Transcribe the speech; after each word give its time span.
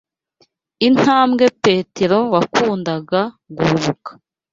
intambwe 0.87 1.45
Petero 1.63 2.17
wakundaga 2.33 3.21
guhubuka 3.55 4.11